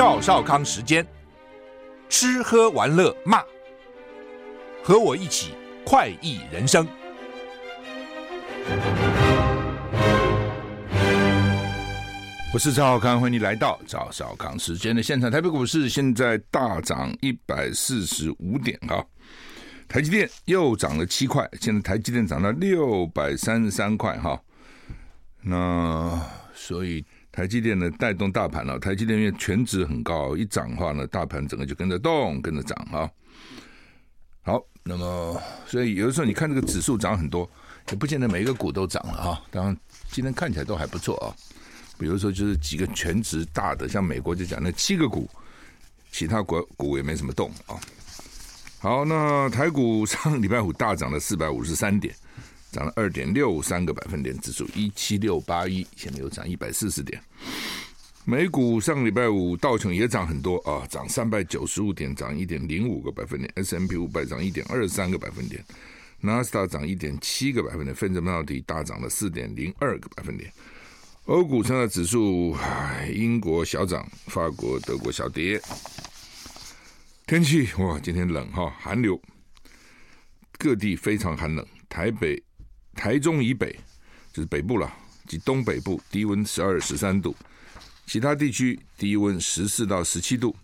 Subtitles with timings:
[0.00, 1.06] 赵少康时间，
[2.08, 3.44] 吃喝玩乐骂，
[4.82, 5.52] 和我一起
[5.84, 6.88] 快意人生。
[12.50, 15.30] 我是赵少康，欢迎你来到赵少康时间的现场。
[15.30, 19.04] 台北股市现在大涨一百四十五点啊，
[19.86, 24.40] 台积电又涨了七块，现在台积电涨到六百三十三块哈。
[25.42, 26.18] 那
[26.54, 27.04] 所以
[27.40, 33.10] 台积电呢带动大盘了，台积电因为权值很高，一涨的话呢，大盘整个就跟着动，跟着涨哈。
[34.42, 37.50] 好，那么所以有的时候你看这个指数涨很多，
[37.88, 39.40] 也不见得每一个股都涨了啊。
[39.50, 39.74] 当然
[40.10, 41.32] 今天看起来都还不错啊。
[41.98, 45.26] 比如说，就是几个权值大的，像美国就讲那七个股，
[46.12, 47.80] 其他国股也没什么动啊。
[48.80, 52.14] 好，那台股上礼拜五大涨了四百五十三点，
[52.70, 57.20] 涨了二点六三个百分点，指数一七六八一，现在又涨一百四十点。
[58.24, 63.50] 美股上礼拜五道琼也涨很多啊，涨三百九十五点，涨一点零五个百分点。
[63.56, 65.64] S&P 五百涨一点二三个百分点，
[66.20, 70.52] 纳斯达涨一点七个百分点，费城半导体大涨了四点零二个百分点。
[71.24, 72.56] 欧股上的指数，
[73.12, 75.60] 英国小涨，法国、德国小跌。
[77.26, 79.20] 天气哇，今天冷哈，寒流，
[80.58, 81.66] 各地非常寒冷。
[81.88, 82.40] 台北、
[82.94, 83.78] 台中以北
[84.32, 84.92] 就是北部了，
[85.26, 87.34] 及东北部低温十二、十三度，
[88.06, 90.54] 其他地区低温十四到十七度。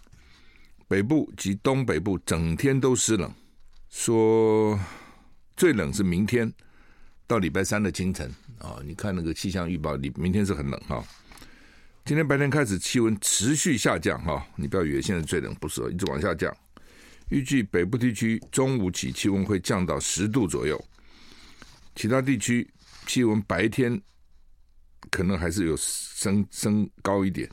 [0.89, 3.33] 北部及东北部整天都湿冷，
[3.91, 4.79] 说
[5.57, 6.53] 最冷是明天。
[7.29, 11.03] 到礼拜三的清晨啊，你看那个气象预报，你明天是很冷哈。
[12.05, 16.57] 今天白天开始气温持续下降哈，你不要以为现在最冷，不是，一直往下降。
[17.31, 20.81] 预计北部地区中午起气温会降到十度左右，
[21.97, 22.71] 其他地区
[23.07, 24.01] 气温白天
[25.11, 27.51] 可能还是有升升高一点。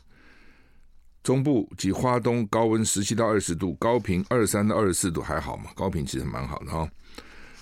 [1.23, 6.87] 中部及花东高温十七到二十度，高频二十三到二十四度还好嘛，高频其实蛮好的哈。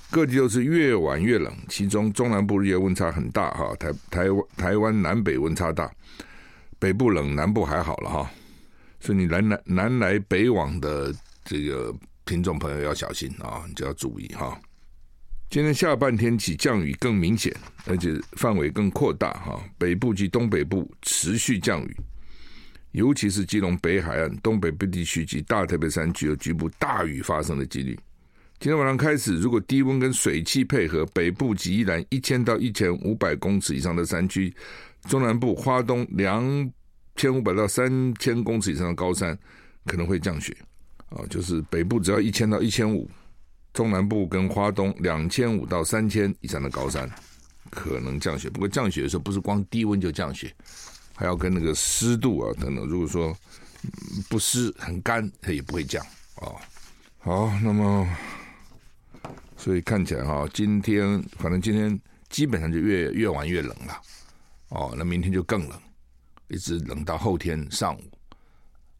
[0.09, 5.89] 各地都是越晚越冷，其中中南部日夜温差很大哈，台台湾台湾南北温差大，
[6.79, 8.31] 北部冷，南部还好了哈，
[8.99, 11.13] 所以你南来南来北往的
[11.45, 11.95] 这个
[12.25, 14.59] 听众朋友要小心啊，你就要注意哈。
[15.51, 17.53] 今天下半天起降雨更明显，
[17.85, 21.97] 而且范围更扩大哈，北部及东北部持续降雨，
[22.93, 27.99] 尤其是基隆北海岸、东北部地区及大台北山区有局部大雨发生的几率。
[28.61, 34.55] 今天晚上开始，如果低温跟水汽配合，北部及宜兰一千到一千五百公尺以上的山区，
[35.09, 36.71] 中南部、花东两
[37.17, 39.37] 千五百到三千公尺以上的高山
[39.85, 40.55] 可能会降雪
[41.09, 43.09] 啊，就是北部只要一千到一千五，
[43.73, 47.09] 中南部跟花东两千五到三千以上的高山
[47.69, 48.49] 可能降雪。
[48.49, 50.53] 不过降雪的时候不是光低温就降雪，
[51.15, 52.85] 还要跟那个湿度啊等等。
[52.85, 53.35] 如果说
[54.29, 56.05] 不湿很干，它也不会降
[56.35, 56.53] 啊。
[57.19, 58.07] 好，那么。
[59.57, 64.01] 所以看起来哈，今天反正今天基本上就越越玩越冷了，
[64.69, 65.79] 哦，那明天就更冷，
[66.47, 68.01] 一直冷到后天上午。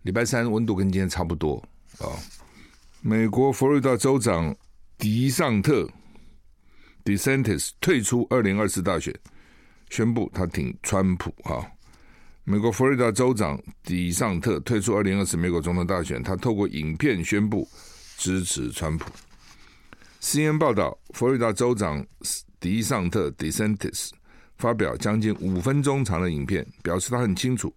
[0.03, 1.55] 礼拜三温度跟今天差不多
[1.97, 2.19] 啊、哦。
[3.03, 4.55] 美国佛罗里达州长
[4.99, 5.89] 迪尚特
[7.03, 9.11] （DeSantis） 退出二零二四大选，
[9.89, 11.65] 宣布他挺川普哈、
[12.43, 17.67] 美国佛罗里达州长迪尚特退出二零二四美国总统大选，他透过影片宣布
[18.17, 19.11] 支持川普。
[20.21, 22.05] CNN 报道，佛罗里达州长
[22.59, 24.11] 迪尚特 （DeSantis）
[24.59, 27.73] 发表将近五分钟长的影片，表示他很清楚，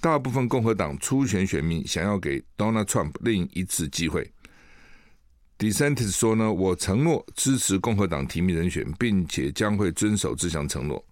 [0.00, 4.28] 大部分共和党初选选民想要给 Donald Trump 另一次机会。
[5.58, 11.04] DeSantis 说呢：“我承诺支持共和党提名人选，并且将会遵守这项承诺。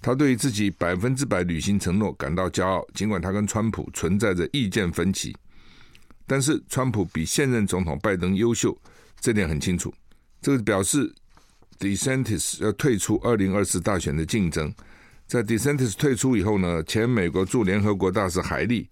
[0.00, 5.36] 他对自己百分之百履行承诺感到骄傲，尽管他跟川普存在着意见分歧，
[6.26, 8.76] 但是川普比现任总统拜登优秀。”
[9.20, 9.92] 这点很清楚，
[10.40, 11.12] 这个表示
[11.78, 14.72] DeSantis 要退出二零二四大选的竞争。
[15.26, 18.88] 在 DeSantis 退出以后呢，前美国驻联合国大使海利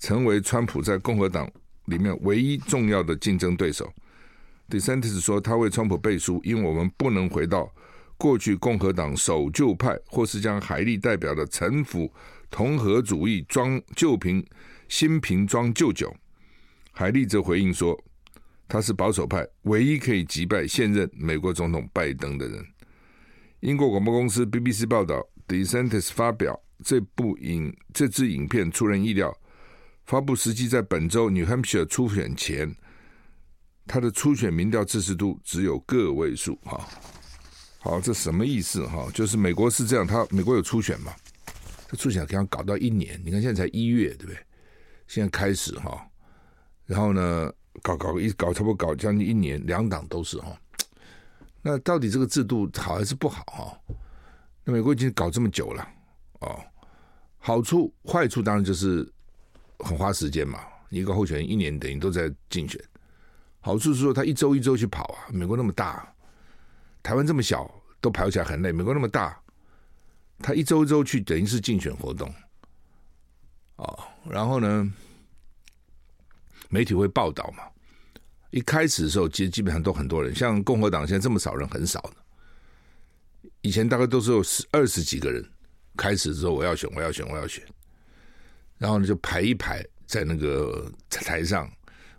[0.00, 1.48] 成为川普在共和党
[1.84, 3.90] 里面唯一重要的竞争对手。
[4.68, 7.72] DeSantis 说，他为川普背书，因为我们不能回到
[8.16, 12.12] 过去共和党守旧派，或是将海利代表的陈腐
[12.50, 14.44] 同和主义装旧瓶
[14.88, 16.14] 新瓶装旧酒。
[16.92, 17.98] 海利则回应说。
[18.70, 22.62] 他是保守派唯一可以击败现任美国总统拜登的人。
[23.60, 29.34] 英国广播公司 BBC 报道，DeSantis 发表这部影这支影片出人意料，
[30.04, 32.76] 发布时机在本周 New Hampshire 初选前，
[33.88, 36.54] 他的初选民调支持度只有个位数。
[36.62, 36.86] 哈，
[37.80, 38.86] 好，这什么意思？
[38.86, 41.12] 哈，就是美国是这样，他美国有初选嘛？
[41.88, 44.38] 这初选可能搞到一年，你看现在才一月，对不对？
[45.06, 46.06] 现在开始哈，
[46.84, 47.50] 然后呢，
[47.82, 50.54] 搞搞一搞，差不多搞将近一年，两党都是哈。
[51.62, 53.94] 那到底这个制度好还是不好哈？
[54.64, 55.88] 那美国已经搞这么久了
[56.40, 56.60] 哦，
[57.38, 59.10] 好处坏处当然就是
[59.78, 60.60] 很花时间嘛。
[60.90, 62.78] 一个候选人一年等于都在竞选，
[63.60, 65.28] 好处是说他一周一周去跑啊。
[65.32, 66.12] 美国那么大，
[67.02, 67.70] 台湾这么小，
[68.00, 68.72] 都跑起来很累。
[68.72, 69.38] 美国那么大，
[70.38, 72.32] 他一周一周去等于是竞选活动。
[73.76, 74.92] 哦，然后呢，
[76.68, 77.64] 媒体会报道嘛。
[78.50, 82.16] 一开始的时候，其实基本上都很多人，像共和党现在这么少人，很少的。
[83.60, 85.44] 以前大概都是有十二十几个人，
[85.96, 87.62] 开始之后我要选，我要选，我要选，
[88.78, 91.70] 然后呢就排一排在那个台上，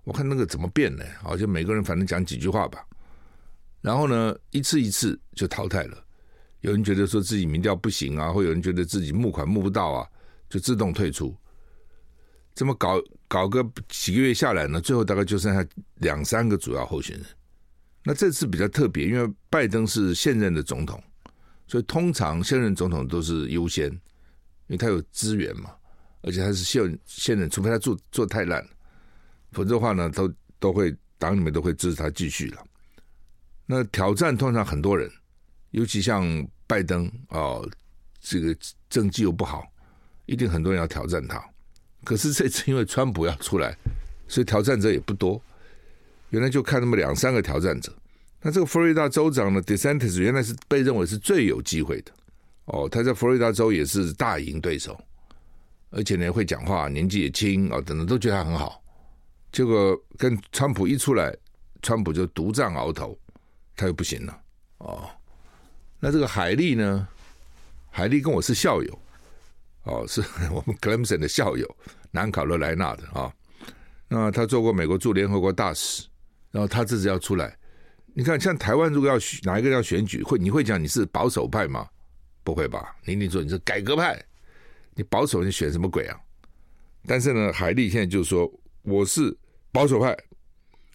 [0.04, 1.04] 我看那个怎么变呢？
[1.22, 2.86] 好像每个人反正讲几句话吧，
[3.82, 5.98] 然后呢一次一次就淘汰了。
[6.62, 10.08] 有人觉得说自己民调不行啊，或有人觉得自己募款募不到啊，
[10.50, 11.36] 就自动退出。
[12.54, 15.66] 这么搞搞个几个月下来呢，最后大概就剩下
[15.96, 17.26] 两三个主要候选人。
[18.04, 21.02] 那这次比较特别，因为拜登是现任的总统，
[21.68, 24.00] 所以通常现任总统都是优先，因
[24.70, 25.72] 为他有资源嘛，
[26.22, 28.68] 而且他是现现任，除非他做做太烂，
[29.52, 32.64] 否则的话呢，都都会党里面都会支持他继续了。
[33.66, 35.10] 那挑战通常很多人，
[35.72, 36.26] 尤其像
[36.66, 37.68] 拜登哦，
[38.20, 38.56] 这个
[38.90, 39.64] 政绩又不好，
[40.26, 41.44] 一定很多人要挑战他。
[42.04, 43.78] 可是这次因为川普要出来，
[44.28, 45.42] 所以挑战者也不多。
[46.30, 47.94] 原来就看那么两三个挑战者。
[48.42, 52.12] 那这个佛罗里达州长呢，DeSantis 原来是被认为是最有机会的。
[52.66, 55.00] 哦，他在佛罗里达州也是大赢对手，
[55.90, 58.82] 而且呢会讲话，年纪也轻啊，等等都觉得他很好。
[59.52, 61.36] 结果跟川普一出来，
[61.82, 63.18] 川普就独占鳌头，
[63.76, 64.42] 他又不行了。
[64.80, 65.10] 哦，
[66.00, 67.08] 那这个海莉呢？
[67.90, 69.00] 海莉跟我是校友。
[69.84, 71.68] 哦，是 我们 Clemson 的校友，
[72.12, 73.34] 南卡罗来纳的啊。
[74.08, 76.06] 那他做过美国驻联合国大使，
[76.52, 77.58] 然后他这次要出来。
[78.14, 81.88] 你看，像台湾如果要选哪一个要选举，会你会讲你是保守派吗？
[82.44, 82.96] 不会吧？
[83.06, 84.22] 你你说你是改革派，
[84.94, 86.20] 你保守你选什么鬼啊？
[87.08, 88.52] 但是呢，海莉现在就是说
[88.84, 89.36] 我是
[89.72, 90.18] 保守派，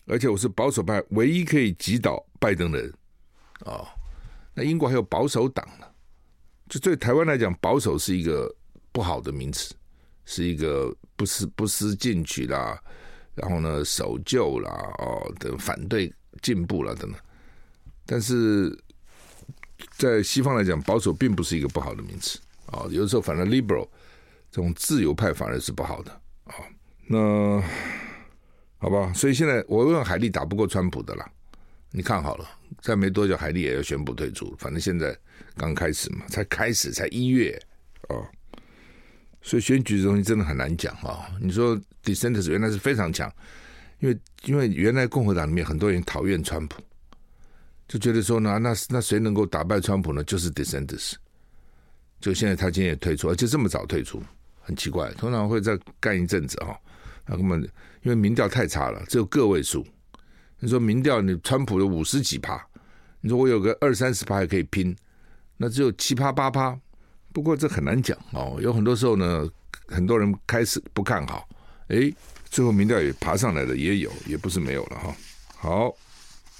[0.06, 2.92] 而且我是保守派唯一可以击倒拜登的人
[3.60, 3.86] 哦，
[4.54, 5.86] 那英国还有保守党呢，
[6.68, 8.54] 就对台湾来讲，保守是一个。
[8.94, 9.74] 不好的名词，
[10.24, 12.80] 是一个不思不思进取啦，
[13.34, 17.20] 然后呢守旧啦，哦等反对进步啦等等。
[18.06, 18.72] 但是
[19.96, 22.88] 在西方来讲，保守并不是一个不好的名词啊、哦。
[22.88, 23.88] 有的时候，反正 liberal
[24.48, 26.12] 这种自由派反而是不好的
[26.44, 26.62] 啊、哦。
[27.06, 27.62] 那
[28.78, 31.30] 好吧，所以现在我问海利打不过川普的啦，
[31.90, 32.48] 你看好了，
[32.80, 34.54] 再没多久海利也要宣布退出。
[34.58, 35.16] 反正现在
[35.56, 37.60] 刚开始嘛，才开始才一月。
[38.08, 38.26] 哦
[39.46, 41.28] 所以选举这东西真的很难讲啊！
[41.38, 43.30] 你说 d e s e n t e r s 原来是非常强，
[43.98, 46.80] 因为因为原来共和党里面很多人讨厌川普，
[47.86, 50.24] 就觉得说呢，那那谁能够打败川普呢？
[50.24, 51.18] 就是 d e s e n t e r s。
[52.22, 54.22] 就现在他今天也退出，而且这么早退出，
[54.62, 55.12] 很奇怪。
[55.12, 56.74] 通常会再干一阵子哈，
[57.26, 57.60] 那根本
[58.02, 59.86] 因为民调太差了，只有个位数。
[60.60, 62.64] 你说民调你川普有五十几趴，
[63.20, 64.96] 你说我有个二三十趴还可以拼，
[65.56, 66.78] 那只有七趴八趴。
[67.32, 69.48] 不过这很难讲哦，有很多时候呢，
[69.88, 71.48] 很多人开始不看好，
[71.88, 72.14] 诶，
[72.48, 75.16] 最后民调也爬上来了，也有，也不是没有了哈。
[75.56, 75.94] 好，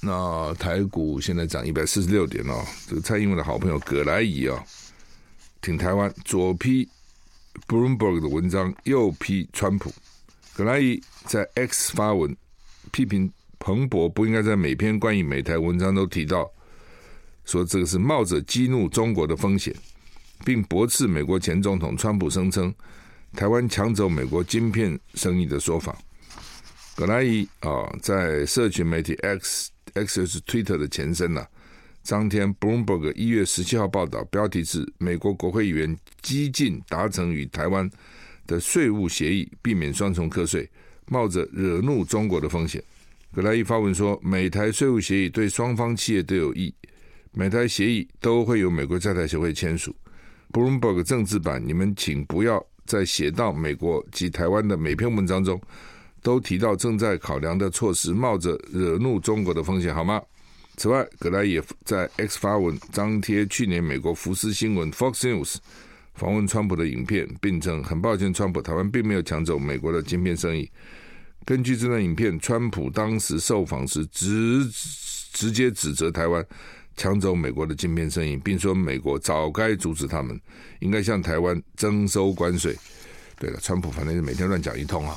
[0.01, 4.65] 那台股现在涨一百四十六点哦，这个蔡英文的好朋友葛莱仪啊，
[5.61, 6.89] 挺台湾，左批
[7.69, 9.93] Bloomberg 的文章，右批川普。
[10.55, 12.35] 葛莱仪在 X 发文
[12.93, 16.51] 批评彭博不应该在每篇关于美台文章都提到，
[17.45, 19.75] 说这个是冒着激怒中国的风险。
[20.45, 22.75] 并驳斥美国前总统川普声称
[23.33, 25.97] 台湾抢走美国晶片生意的说法。
[26.95, 31.47] 葛莱仪啊，在社群媒体 X X 是 Twitter 的前身呐，
[32.03, 37.89] 张贴 Bloomberg 一月十七号报道，标题是“美国国会议员激进达成与台湾
[38.47, 40.69] 的税务协议，避免双重课税，
[41.07, 42.83] 冒着惹怒中国的风险”。
[43.35, 46.73] 葛莱伊发文说：“美台税务协议对双方企业都有益，
[47.33, 49.95] 美台协议都会由美国在台协会签署。”
[50.53, 55.61] Bloomberg 政治版，你们请不要再写到美国及台湾的每篇文章中
[56.23, 60.23] 都提到正在考量的措施，冒着惹怒中国的风险，好吗？
[60.77, 65.57] 此外，葛莱也在 X 发文张贴去年美国福斯新闻 Fox News
[66.15, 70.71] 访问川普的影片，并称很抱歉，川普台湾并没有抢走美国的晶片生意。
[71.45, 74.67] 根据这段影片，川普当时受访时直
[75.33, 76.45] 直接指责台湾。
[76.97, 80.41] 抢走美国的晶片生意，并说美国早该阻止他们，
[80.79, 82.73] 应该向台湾征收关税。
[83.37, 85.17] 对了，川普反正是每天乱讲一通啊。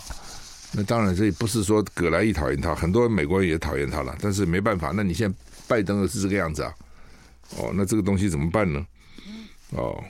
[0.74, 4.18] 那当然，这也不是说葛莱伊讨厌他，很多美国人也讨厌他了。
[4.20, 5.38] 但是没办法，那你现在
[5.68, 6.74] 拜登的是这个样子啊？
[7.58, 8.84] 哦，那这个东西怎么办呢？
[9.70, 10.04] 哦，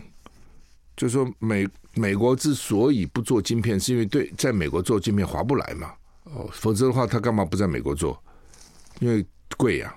[0.98, 5.94] 就是说美美国之所以不做晶片，是因为对在美国做晶片划不来嘛。
[6.25, 8.22] 哦，否则的话，他干嘛不在美国做？
[9.00, 9.25] 因为
[9.56, 9.96] 贵呀、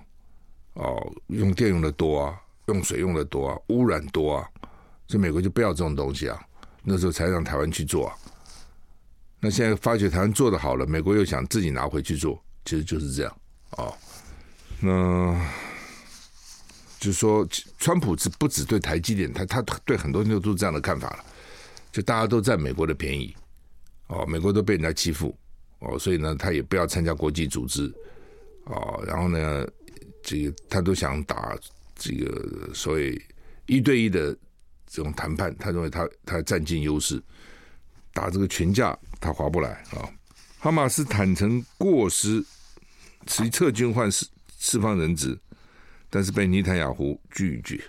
[0.75, 0.85] 啊。
[0.85, 4.49] 哦，用电用的多啊，用水用的多啊，污染多啊，
[5.09, 6.41] 所以美国就不要这种东西啊。
[6.85, 8.15] 那时候才让台湾去做啊。
[9.41, 13.37] 那现在发觉台湾做得好了，美国又想自己拿回去做，其实就是这样
[13.73, 13.93] 哦。
[14.79, 15.35] 那
[17.01, 21.25] 就是说，川普只不只对台积电，他他对很多人都是这样的看法了，
[21.91, 23.35] 就大家都占美国的便宜
[24.09, 25.37] 哦，美国都被人家欺负
[25.79, 27.91] 哦，所以呢，他也不要参加国际组织
[28.65, 29.67] 哦，然后呢，
[30.23, 31.57] 这个他都想打
[31.97, 33.21] 这个所谓
[33.67, 34.37] 一对一的
[34.87, 37.21] 这种谈判，他认为他他占尽优势。
[38.13, 40.03] 打这个群架，他划不来啊！
[40.59, 42.45] 哈马斯坦承过失，
[43.27, 44.27] 其撤军换释
[44.59, 45.39] 释放人质，
[46.11, 47.81] 但是被尼坦雅胡拒绝。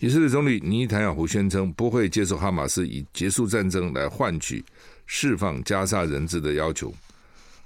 [0.00, 4.64] 以色列总理尼坦雅胡宣称不会接受哈马斯以结束战争来换取
[5.06, 6.92] 释放加沙人质的要求。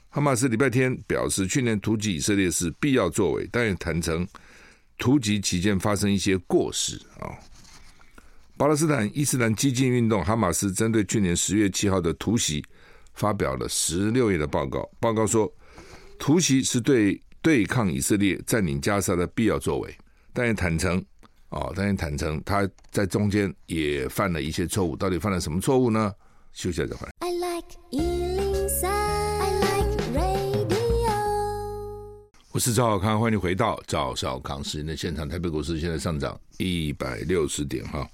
[0.09, 4.27] 哈马斯礼拜天表示，去年突击以色列是必要作为，但也坦承
[4.99, 7.33] 突击期间发生一些过失啊。
[8.57, 12.65] 巴勒斯坦伊斯兰激进运动哈马斯针对去年十月七号的突袭
[13.15, 14.89] 发表了十六页的报告。
[15.01, 15.53] 报告说，
[16.19, 19.97] 突袭是对对抗以色列占领加沙的必要作为，
[20.33, 21.05] 但也坦诚
[21.51, 24.97] 哦，但也坦诚他在中间也犯了一些错误。
[24.97, 26.13] 到底犯了什么错误呢？
[26.53, 27.13] 休息再回来。
[27.21, 31.13] I like 103, I like radio。
[32.51, 35.29] 我是赵少康，欢迎回到赵少康时间的现场。
[35.29, 38.07] 台北股市现在上涨一百六十点哈。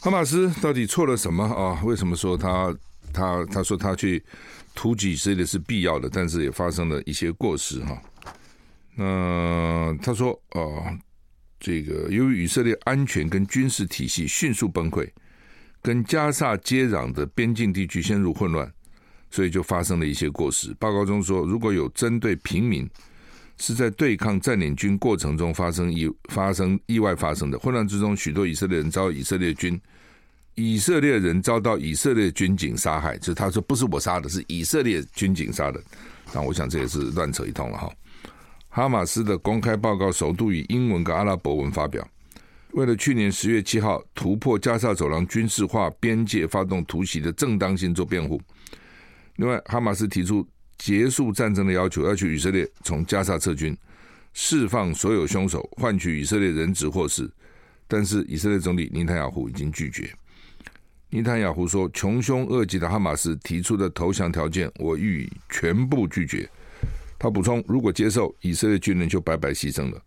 [0.00, 1.82] 哈马斯到底错了什么啊？
[1.84, 2.76] 为什么说他
[3.12, 4.24] 他他说他去
[4.74, 8.00] 突击以色列是必要的，但是也发生了一些过失哈？
[8.96, 10.98] 那他说啊，
[11.60, 15.08] 这个由于以色列安全跟军事体系迅速崩溃，
[15.82, 18.72] 跟加萨接壤的边境地区陷入混乱，
[19.30, 20.74] 所以就发生了一些过失。
[20.80, 22.88] 报告中说，如果有针对平民
[23.58, 29.78] 是在对抗占领军过程中发生意发生意外发生的混乱之中，许多以色列人遭以色列军。
[30.58, 35.78] 以色列人遭到以色列军警杀害，就是他说不是我杀的，是以色列军警杀的。
[36.32, 37.92] 那我想这也是乱扯一通了哈。
[38.76, 42.06] 哈马斯的公开报告首度以英文跟阿拉伯文发表，
[42.72, 48.38] 为了去年十月七号突破加沙走廊军事化边界发动突袭的正当性做辩护。
[49.36, 53.74] 另外，哈马斯提出结束战争的要求，要求以色列从加沙撤军，
[54.34, 57.26] 释放所有凶手，换取以色列人质获释。
[57.88, 60.12] 但是以色列总理尼坦雅胡已经拒绝。
[61.08, 66.46] 尼坦雅胡说：“穷凶恶极的哈马斯提出的投降条件，我予以全部拒绝。”
[67.18, 69.98] 他补充：“如果接受，以色列军人就白白牺牲了；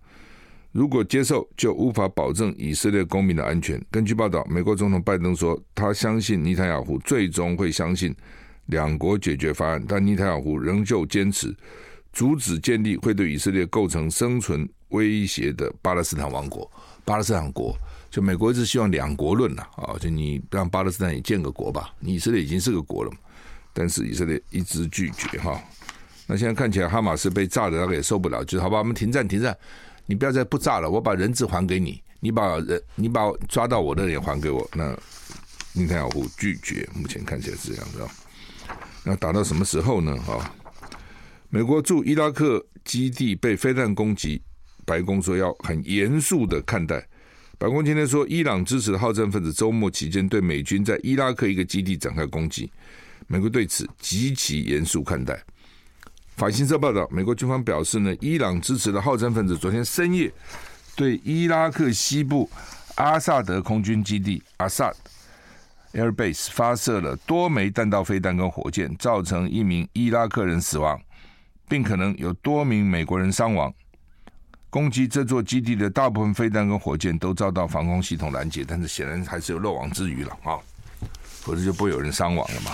[0.71, 8.15] 如果接受，就无法保证以色列公民的安全。”根据报道，美国总统拜登说：“他相信尼坦雅胡最终会相信
[8.67, 11.55] 两国解决方案。”但尼坦雅胡仍旧坚持
[12.13, 16.69] 阻止建立会对以色列构成生存威胁的巴勒斯坦王国——
[17.05, 17.77] 巴勒斯坦国。
[18.11, 23.11] 就美国一直希望两国论呐，啊，就你让巴勒斯坦也建个国吧，以色列已经是个国了，
[23.71, 25.61] 但是以色列一直拒绝哈。
[26.31, 29.57] 那现在看起来哈马斯被炸的那个也受不了，就是好吧，我们停战停战，
[30.05, 34.69] 你不要再不炸了，我把人质还给你，你把人你把抓到我的人也还给我。
[34.75, 34.95] 那
[35.73, 38.09] 尼坦雅胡拒绝，目前看起来是这样子啊。
[39.03, 40.15] 那打到什么时候呢？
[40.27, 40.53] 啊，
[41.49, 44.39] 美国驻伊拉克基地被飞弹攻击，
[44.85, 47.03] 白宫说要很严肃的看待。
[47.57, 52.71] 白宫今天说，伊朗支持的好战分子周末期间对美军在伊拉克一个基地展开攻击，
[53.25, 55.43] 美国对此极其严肃看待。
[56.39, 60.31] 法新社报道，美国军方表示呢，伊朗支持的好战分子昨天深夜
[60.95, 62.49] 对伊拉克西部
[62.95, 64.89] 阿萨德空军基地阿萨
[65.91, 70.97] Air Base 发射了多枚弹道飞弹跟火箭，造成一名伊拉克人死亡，
[71.67, 73.73] 并可能有多名美国人伤亡。
[74.69, 80.55] 攻击这座基地的大部分飞弹跟火箭都遭到防空系统拦截，但是显然还是有漏网之鱼了啊，
[81.41, 82.71] 否则就不会有人伤亡了嘛。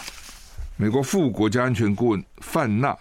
[0.77, 2.95] 美国副国家安全顾问范纳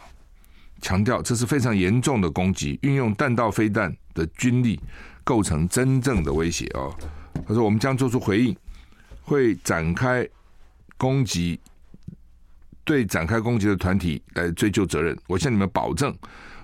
[0.84, 4.78] 强调，这是非常严重的攻击，运用弹道飞弹的军力
[5.24, 6.94] 构成真正的威胁哦。
[7.48, 8.54] 他说：“我们将做出回应，
[9.22, 10.28] 会展开
[10.98, 11.58] 攻击，
[12.84, 15.18] 对展开攻击的团体来追究责任。
[15.26, 16.14] 我向你们保证。”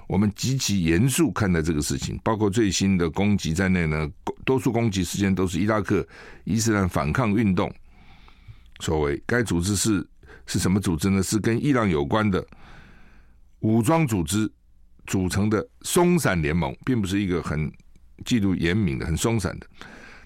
[0.06, 4.10] 我们极其严肃看待这个事情，包括最新的攻击在内呢，
[4.44, 6.04] 多数攻击事件都是伊拉克
[6.42, 7.72] 伊斯兰反抗运动
[8.80, 9.22] 所为。
[9.24, 10.04] 该组织是
[10.46, 11.22] 是什么组织呢？
[11.22, 12.44] 是跟伊朗有关的
[13.60, 14.50] 武装组织
[15.06, 17.70] 组成的松散联盟，并不是一个很
[18.24, 19.66] 纪律严明的、很松散的。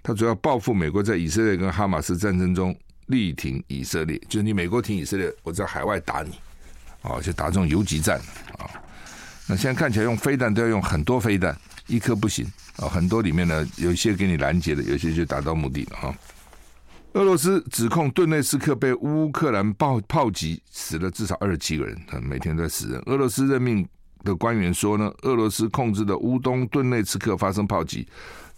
[0.02, 2.76] 它主要报复美国在以色列跟哈马斯战争中
[3.06, 6.32] 力挺以色列，就是你美国挺以色列，我在海外打你，
[7.02, 8.18] 啊，就打这种游击战
[8.58, 8.68] 啊。
[9.46, 16.14] 那现在看起来用飞弹都要用很多飞弹，一颗不行啊，很多里面呢有一些给你拦截的，有些就达到目的了哈。
[17.14, 23.00] 俄罗斯指控顿内斯克被乌克兰炮炮击死了至少二十七个人，每天都在死人。
[23.06, 23.88] 俄罗斯任命
[24.24, 28.06] 的官员说呢，俄罗斯控制的乌东顿内斯克发生炮击，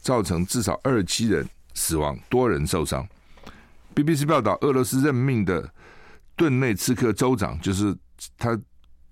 [0.01, 3.07] 造成至少二十七人死亡，多人受伤。
[3.95, 5.71] BBC 报道，俄罗斯任命的
[6.35, 7.97] 顿内斯克州长就是
[8.37, 8.59] 他。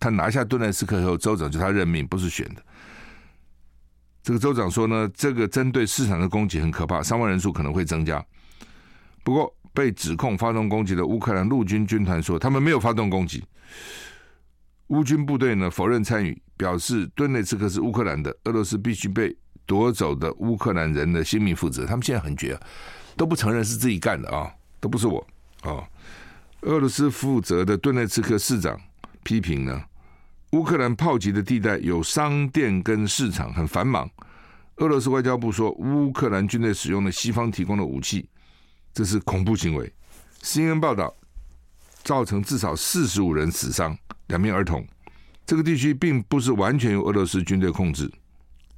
[0.01, 2.63] 他拿下顿内斯克后，州长就他任命，不是选的。
[4.23, 8.23] 这个州长说呢，这个针对市场的攻击很可怕，伤亡人数可能会增加。
[9.25, 13.43] 不过，被指控发动攻击的乌克兰陆军军团说，他们没有发动攻击。
[14.89, 19.35] 乌军部队呢否认参与，表示顿内茨克是乌克兰的，俄罗斯必须被
[19.67, 21.87] 夺走的乌克兰人的性命负责。
[21.87, 22.61] 他们现在很绝啊，
[23.17, 25.27] 都不承认是自己干的啊，都不是我
[25.63, 25.83] 啊。
[26.61, 28.79] 俄罗斯负责的顿内茨克市长
[29.23, 29.83] 批评呢。
[30.53, 34.09] 乌克兰炮击的地带有商店跟市场，很繁忙。
[34.77, 38.29] 俄罗斯外交部说，乌克兰军队使用了西方提供的武器，
[38.95, 39.93] 这是恐怖行为。
[40.41, 41.15] CNN 报道，
[42.05, 43.99] 造成至少四十五人死伤，
[44.29, 44.87] 两名儿童。
[45.45, 48.11] 这个地区并不是完全由俄罗斯军队控制，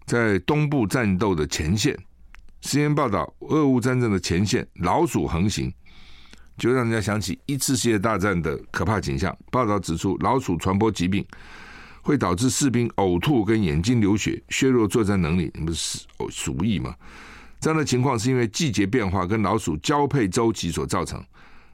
[0.06, 1.96] 在东部战斗的前线。
[2.62, 5.72] CNN 报道，俄乌战争的前线老鼠横行，
[6.56, 9.36] 就让人家想起一次世界大战的可怕景象。
[9.52, 11.24] 报道指出，老鼠传播疾病。
[12.02, 16.94] 会导致士兵呕吐跟眼睛流血，削弱作战能力，你不是鼠疫吗？
[17.60, 21.22] 这样的情况是因为季节变化跟老鼠交配周期所造成。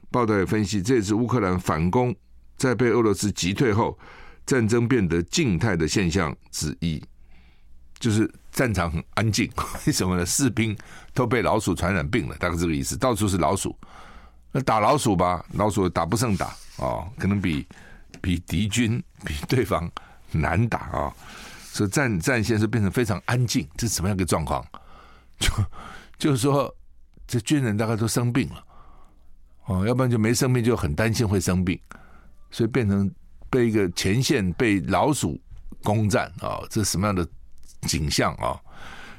[0.09, 2.15] 报道也分析，这也是乌克兰反攻
[2.57, 3.97] 在被俄罗斯击退后，
[4.45, 7.03] 战争变得静态的现象之一。
[7.99, 9.49] 就是战场很安静，
[9.85, 10.25] 为 什么呢？
[10.25, 10.75] 士兵
[11.13, 12.97] 都被老鼠传染病了，大概这个意思。
[12.97, 13.75] 到处是老鼠，
[14.51, 17.65] 那打老鼠吧，老鼠打不胜打哦，可能比
[18.21, 19.89] 比敌军比对方。
[20.35, 21.13] 难打啊、哦！
[21.71, 24.65] 所以战战线是变成非常安静，这是什么样一个状况？
[25.39, 25.49] 就
[26.17, 26.73] 就是说，
[27.27, 28.63] 这军人大概都生病了
[29.65, 31.79] 哦，要不然就没生病，就很担心会生病，
[32.51, 33.09] 所以变成
[33.49, 35.39] 被一个前线被老鼠
[35.83, 36.67] 攻占啊、哦！
[36.69, 37.27] 这是什么样的
[37.81, 38.59] 景象啊、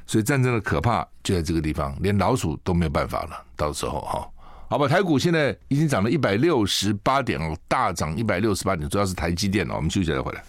[0.05, 3.45] 所以战争的可怕就在这个地方，连老鼠都没有办法了。
[3.55, 4.29] 到时候哈、
[4.69, 9.75] 好吧，台股现在已经涨了一百六十八点哦，大涨一百六十八点，主要是台积电哦。
[9.75, 10.43] 我们休息再回来。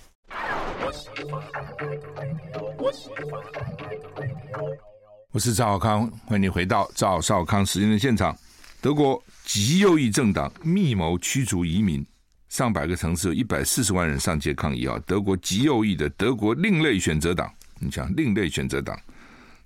[5.32, 8.34] 我是赵少康，欢迎你回到赵少康时间的现场。
[8.80, 12.04] 德国极右翼政党密谋驱逐移民，
[12.48, 14.98] 上百个城市有一百四十万人上街抗议啊！
[15.04, 18.98] 德国极右翼的德国另类选择党，你想另类选择党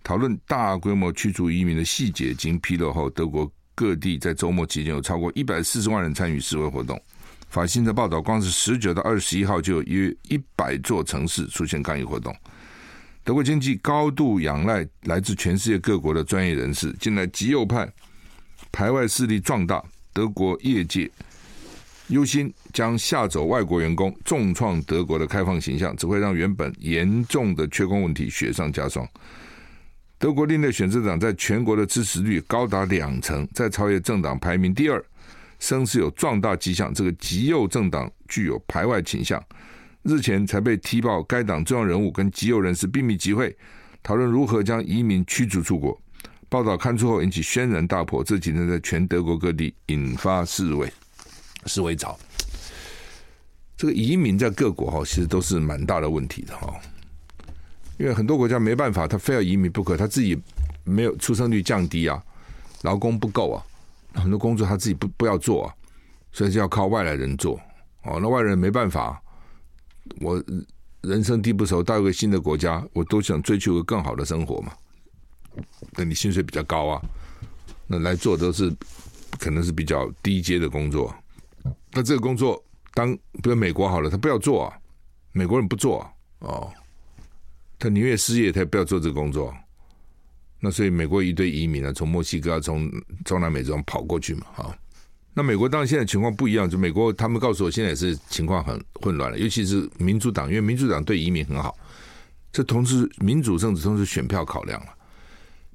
[0.03, 7.01] 讨论大规模驱逐移民的细节，经披露后，德国各地在周末期间有超过一百四十万人参与示威活动。
[7.49, 12.35] 法新社报道，光是十九到二十一号就有约一百座城市出现抗议活动。
[13.23, 17.89] 德国经济高度仰赖来自全世界各国的专业人士，近来极右派
[18.73, 21.11] 排外势力壮大，德国业界
[22.09, 29.07] 忧心将吓走外国员工，重创德国的开放形象，只会让原本严重的缺工问题雪上加霜。
[30.19, 35.03] 德国另类选择党在全国的支持率高达两成，在超越政党排名第二。
[35.61, 39.43] 声势有壮大迹象，这个极右政党具有排外倾向。
[40.03, 43.57] 日前才被踢爆，该党重要人物跟极右人士秘密集会，
[44.03, 46.01] 讨论如何将移民驱逐出国。
[46.49, 50.91] 报道刊出后引起轩然大波，这几天在全德国各地引发示威，
[51.67, 52.19] 示威潮。
[53.77, 56.75] 这个移民在各国哈，其实都是蛮大的问题的哈，
[57.99, 60.37] 因为很多国家没办法，他非要移民不可，他自己
[60.85, 62.23] 没有出生率降低啊，
[62.83, 63.63] 劳工不够啊。
[64.13, 65.75] 很多工作他自己不不要做啊，
[66.33, 67.55] 所以就要靠外来人做
[68.03, 68.19] 哦。
[68.21, 69.23] 那外人没办法，
[70.20, 70.42] 我
[71.03, 74.73] 人生地不熟，到一个新的国家，我都想追求个更好的生活嘛。
[75.92, 77.03] 那你薪水比较高啊，
[77.87, 78.70] 那来做都是
[79.38, 81.14] 可能是比较低阶的工作。
[81.92, 82.62] 那这个工作，
[82.94, 84.79] 当比如美国好了，他不要做啊，
[85.33, 86.73] 美国人不做啊，哦，
[87.79, 89.55] 他宁愿失业，他也不要做这个工作。
[90.61, 92.90] 那所以美国一堆移民啊，从墨西哥、从
[93.25, 94.79] 中南美洲跑过去嘛，哈。
[95.33, 101.77] 那美国当然现在情况不一样，就美国他们告诉我，现在也是情况很混乱了，尤其是民主党，因为民主党对移民很好，
[102.53, 104.87] 这同时民主政治同时选票考量了。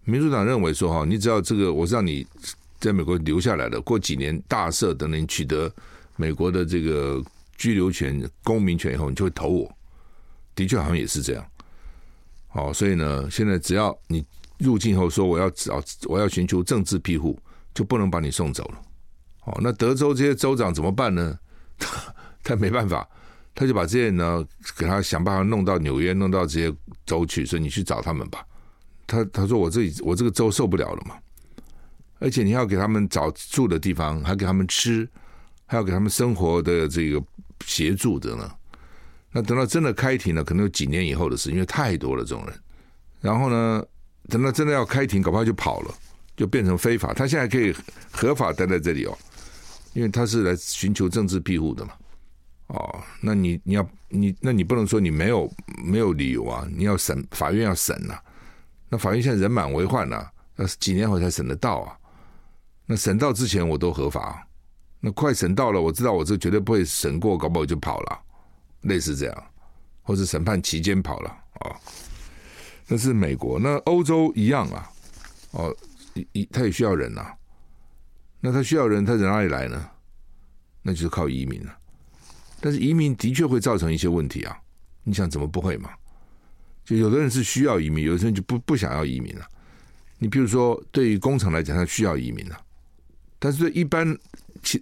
[0.04, 2.28] 民主党认为说，哈，你只要这个我让你
[2.80, 5.72] 在美国留下来的，过几年大赦等你取得
[6.16, 7.24] 美国的这个
[7.58, 9.74] 居留权、公民权以后，你就会投我。
[10.54, 11.46] 的确，好像也是这样。
[12.50, 14.24] 好，所以呢，现在只要你
[14.60, 17.40] 入境后说我要找我要寻求政治庇护，
[17.74, 18.82] 就不能把你送走了。
[19.46, 21.38] 哦，那德州这些州长怎么办呢？
[21.80, 23.08] 他他没办法，
[23.54, 24.46] 他就把这些人呢
[24.78, 28.46] 给他想办法弄到纽约，弄到这些州去，说你去找他们吧。
[29.08, 31.16] 他他说我这里我这个州受不了了嘛，
[32.20, 35.08] 而且你要给他们找住的地方，还给他们吃，
[35.66, 37.22] 还要给他们生活的这个
[37.66, 38.52] 协助的呢。
[39.32, 42.56] 那等到真的开庭了，可能有几年以后的事，因为太多了这种人。
[43.22, 43.84] 然后呢，
[44.30, 45.94] 等到真的要开庭，搞不好就跑了，
[46.38, 47.14] 就变成非法。
[47.14, 47.76] 他现在可以
[48.12, 49.18] 合法待在这里哦，
[49.96, 51.94] 因为他是来寻求政治庇护的嘛。
[52.68, 55.52] 哦，那你你要你，那你不能说你没有
[55.84, 58.20] 没有理由啊，你要审，法院要审呐、
[58.90, 61.98] 那法院现在人满为患呐、啊，要几年后才审得到啊？
[62.86, 64.48] 那审到之前我都合法，
[65.00, 68.22] 那快审到了，我知道我这绝对不会审过，搞不好就跑了。
[68.82, 69.44] 类似这样，
[70.02, 71.30] 或者审判期间跑了
[71.60, 71.76] 啊，
[72.88, 73.60] 那是美国。
[73.60, 74.92] 那欧洲一样啊，
[75.52, 75.76] 哦，
[76.34, 77.32] 一他也需要人呐、
[78.40, 79.90] 那他需要人，他从哪里来呢？
[80.82, 81.78] 那就是靠移民了、啊。
[82.60, 84.58] 但是移民的确会造成一些问题啊。
[85.04, 85.90] 你想怎么不会嘛？
[86.84, 89.50] 就有的人是需要移民，有的人就不不想要移民了、啊。
[90.18, 92.62] 你比如说，对于工厂来讲，他需要移民了、啊，
[93.40, 94.18] 但是对一般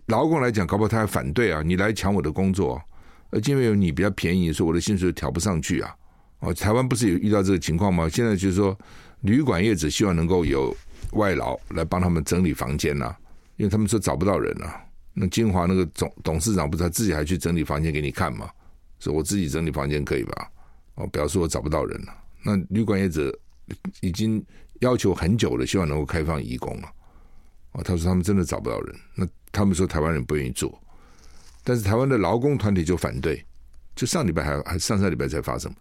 [0.07, 2.83] 劳工来讲，搞不好他还反对啊，你来抢我的工作、啊。
[3.31, 5.95] 而因为有你比较便宜，所以我的薪水调不上去啊！
[6.39, 8.07] 哦，台湾不是有遇到这个情况吗？
[8.07, 8.77] 现在就是说，
[9.21, 10.75] 旅馆业者希望能够有
[11.13, 13.17] 外劳来帮他们整理房间呐、啊，
[13.57, 14.81] 因为他们说找不到人啊。
[15.13, 18.49] 那金华那个总董事长不是他自己还去整理房间给你看吗？
[18.99, 20.49] 说我自己整理房间可以吧？
[20.95, 22.17] 哦，表示我找不到人了。
[22.41, 23.37] 那旅馆业者
[23.99, 24.43] 已经
[24.79, 26.89] 要求很久了，希望能够开放义工了。
[27.73, 30.81] 哦，他说他们真的找不到人，那他们说台湾人不愿意做。
[31.63, 33.45] 但是台湾的劳工团体就反对，
[33.95, 35.73] 就上礼拜还还上上礼拜才发生，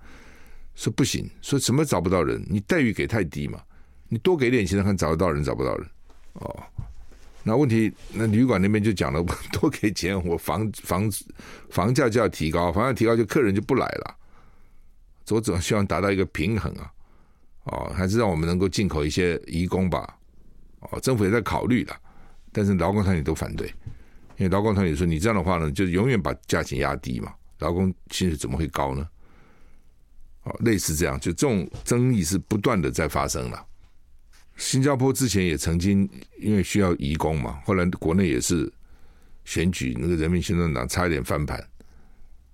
[0.75, 3.63] 说不行，说什么找不到人，你待遇给太低嘛，
[4.09, 5.89] 你多给点钱看找得到人找不到人
[6.35, 6.63] 哦。
[7.43, 11.11] 那问题那旅馆那边就讲了，多给钱我房 房
[11.71, 14.17] 房价就要提高，房价提高就客人就不来了。
[15.31, 16.93] 我总希望达到一个平衡啊，
[17.65, 20.17] 哦，还是让我们能够进口一些移工吧，
[20.81, 21.95] 哦，政府也在考虑的，
[22.53, 23.67] 但是劳工团体都反对。
[24.37, 29.09] 因为劳工团体说：“你这样的话呢，就永远把价钱压低嘛，劳工薪水怎么会高呢？”
[30.45, 33.67] 哦，类似这样，就这种争议是不断的在发生了。
[34.57, 38.71] 新加坡之前也曾经因为需要移工嘛，后来国内也是
[39.45, 41.59] 选举，那个人民行动党差一点翻盘，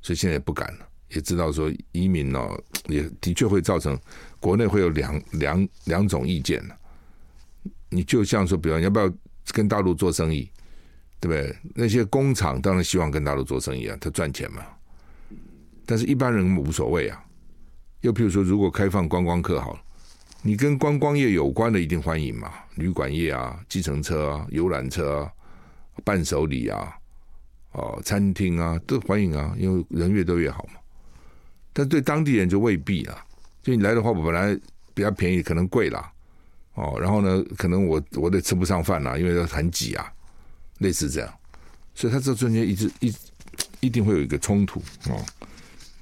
[0.00, 3.98] 所以现在也不敢了，也知道说移民哦，也的确会造成
[4.40, 6.76] 国内会有两两两种意见了。
[7.90, 9.12] 你就像说，比方要不要
[9.52, 10.50] 跟大陆做生意？
[11.20, 11.56] 对不对？
[11.74, 14.64] 那些工厂当然希望跟大陆做生意啊，他赚钱嘛。
[15.84, 17.24] 但是一般人无所谓啊。
[18.02, 19.80] 又譬如说，如果开放观光客好了，
[20.42, 25.32] 你跟观光业有关的一定欢迎嘛，旅馆业啊、计程车啊、游览车啊、
[26.04, 26.94] 伴手礼啊、
[27.72, 30.80] 哦餐厅啊都欢迎啊，因为人越多越好嘛。
[31.72, 33.24] 但对当地人就未必啊。
[33.62, 34.58] 就你来的话，本来
[34.94, 36.12] 比较便宜，可能贵了
[36.74, 36.96] 哦。
[37.00, 40.12] 然后呢，可能我我得吃不上饭了，因为很挤啊。
[40.78, 41.34] 类似这样，
[41.94, 43.12] 所以他这中间一直一
[43.80, 45.24] 一定会有一个冲突哦。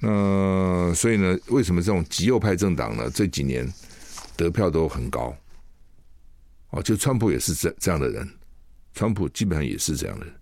[0.01, 3.67] 那所以呢，为什么这种极右派政党呢这几年
[4.37, 5.35] 得票都很高？
[6.71, 8.29] 哦，就川普也是这这样的人，
[8.95, 10.35] 川普基本上也是这样的人。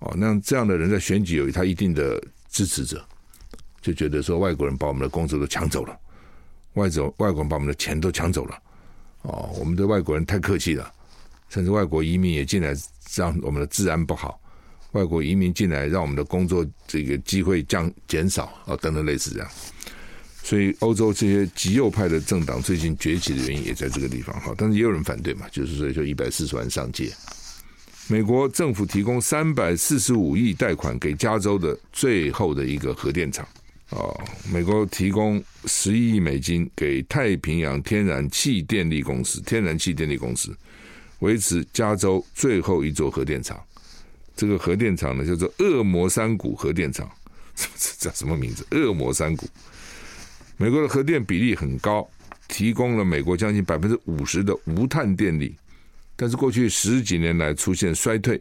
[0.00, 3.04] 哦，那这样的人在选举有他一定的支持者，
[3.80, 5.98] 就觉得说外国人把我们的工作都抢走了，
[6.74, 8.62] 外走外国人把我们的钱都抢走了。
[9.22, 10.92] 哦，我们对外国人太客气了，
[11.48, 12.76] 甚至外国移民也进来。
[13.14, 14.40] 让我们的治安不好，
[14.90, 19.48] 外国移民进来，让我们的工作这个机会降减少啊，等等类似这样。
[20.44, 27.10] 所以欧洲这些极右派的政党最近崛起的原因也在这个地方哈，但是也有人反对嘛，就是说就一百四十万上街。
[28.08, 33.48] 美国政府提供三百四十五亿贷款给加州的最后的一个核电厂
[33.88, 33.96] 啊，
[34.52, 40.54] 美国提供十一亿美金给太平洋天然气电力公司，天然气电力公司。
[41.20, 43.58] 维持加州最后一座核电厂，
[44.36, 47.10] 这个核电厂呢叫做恶魔山谷核电厂，
[47.56, 48.66] 这叫什么名字？
[48.72, 49.48] 恶魔山谷。
[50.56, 52.08] 美国的核电比例很高，
[52.48, 55.56] 提供了美国将近百分之五十的无碳电力，
[56.16, 58.40] 但是过去十几年来出现衰退。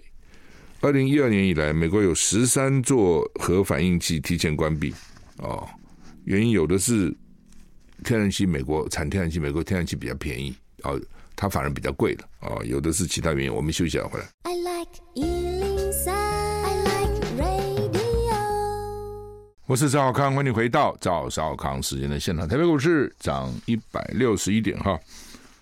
[0.82, 4.94] 二零一二年以来，美国有十三座核反应器提前关闭。
[5.38, 5.68] 哦，
[6.26, 7.16] 原因有的是
[8.04, 10.56] 天然气，美国产天然气，美国天然气比较便宜。
[10.84, 11.00] 哦。
[11.36, 13.52] 它反而比较贵的啊，有的是其他原因。
[13.54, 14.26] 我们休息一下回来。
[19.66, 22.46] 我是赵少康，欢迎回到赵少康时间的现场。
[22.46, 25.00] 台北股市涨一百六十一点哈。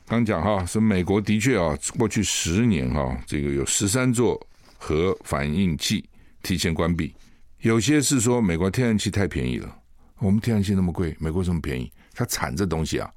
[0.07, 4.41] 刚讲哈，说美国的确啊，过去十年哈，这个有十三座
[4.79, 6.03] 核反应器
[6.41, 7.13] 提前关闭。
[7.59, 9.77] 有些是说美国天然气太便宜了，
[10.17, 13.07] 我们天然气那么贵，美国这么便宜，它产这东西啊，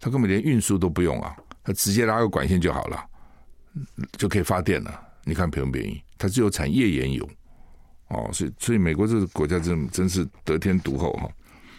[0.00, 3.00] 它根本连运输都不用啊，它直接拉个管线就好了，
[4.18, 5.00] 就可以发电了。
[5.22, 6.02] 你看便不便宜？
[6.18, 7.26] 它只有产页岩油。
[8.08, 11.28] 哦，所以所以美国这个国家真真是得天独厚哈。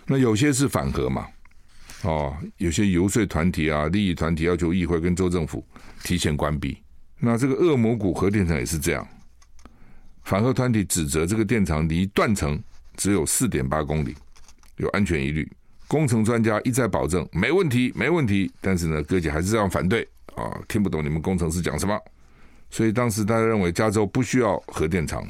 [0.05, 1.27] 那有些是反核嘛，
[2.03, 5.65] 哦，有些游说团体啊、利益团体要求议会跟州政府
[6.03, 6.77] 提前关闭。
[7.19, 9.07] 那这个恶魔谷核电厂也是这样，
[10.23, 12.61] 反核团体指责这个电厂离断层
[12.95, 14.15] 只有四点八公里，
[14.75, 15.49] 有安全疑虑。
[15.87, 21.97] 工程专家一再保证没问题，没问题，但是呢，各界还是这样反对啊，听不懂你们工程师讲什么。
[22.69, 25.25] 所以当时大家认为加州不需要核电厂。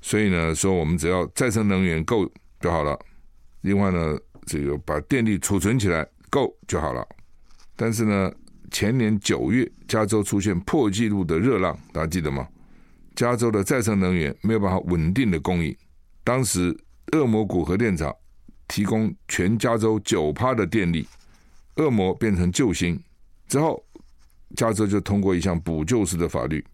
[0.00, 2.30] 所以呢，说我们只要再生能源够
[2.60, 2.96] 就好了。
[3.62, 7.04] 另外呢，这个把电力储存起来够就好了。
[7.74, 8.32] 但是呢，
[8.70, 12.46] 前年九月，加州出现破纪录的热浪，大家记得吗？
[13.16, 15.76] 加州的再生能源没有办法稳定的供应。
[16.22, 16.76] 当时，
[17.12, 18.14] 恶魔谷核电厂
[18.68, 21.08] 提供全加州九趴的电力，
[21.76, 23.02] 恶魔变成救星
[23.48, 23.84] 之后，
[24.54, 26.64] 加州就通过一项补救式的法律，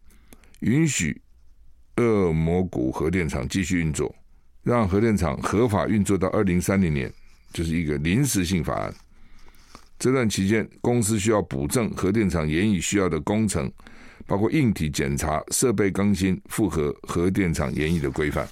[0.61, 1.22] 允许。
[1.97, 4.15] 恶魔谷核电厂继续运作，
[4.63, 7.13] 让核电厂合法运作到二零三零年，
[7.53, 8.95] 就是一个临时性法案。
[9.99, 13.71] 这段期间，公司需要补正核电厂延役需要的工程，
[14.27, 18.49] 包括硬体检查、设备更新，符合核电厂延役的规范。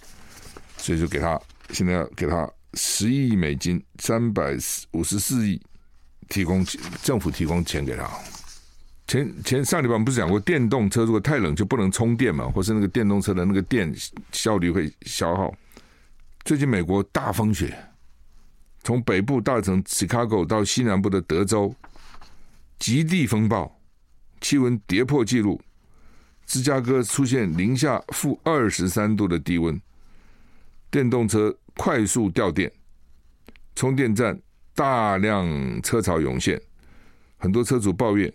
[0.76, 4.56] 所以就给他，现在要给他十亿美金，三百
[4.92, 5.60] 五十四亿，
[6.28, 6.64] 提供
[7.02, 8.08] 政府提供钱给他。
[9.10, 13.92] 前前上礼拜我们不是讲过，电动车如果太冷就不能充电嘛，或是那个电动车的那个电
[14.30, 15.52] 效率会消耗。
[16.44, 17.76] 最近美国大风雪，
[18.84, 21.74] 从北部大城 Chicago 到西南部的德州，
[22.78, 23.80] 极地风暴，
[24.40, 25.60] 气温跌破纪录。
[26.46, 29.80] 芝加哥出现零下负二十三度的低温，
[30.88, 32.70] 电动车快速掉电，
[33.74, 34.40] 充电站
[34.72, 36.62] 大量车潮涌现，
[37.38, 38.32] 很多车主抱怨。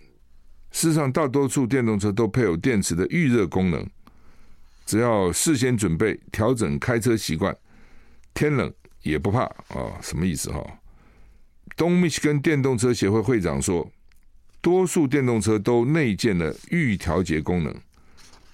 [0.75, 3.89] 事实上，大多数电动车都配有电池的预热功能，
[4.85, 7.55] 只要事先准备、调整开车习惯，
[8.33, 9.97] 天冷也不怕啊！
[10.01, 10.61] 什么意思哈？
[11.77, 13.89] 东密西根电动车协会会长说，
[14.59, 17.73] 多数电动车都内建了预调节功能，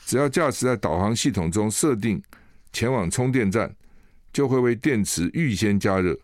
[0.06, 2.22] 只要驾驶在导航系统中设定
[2.72, 3.76] 前往充电站，
[4.32, 6.16] 就会为电池预先加热。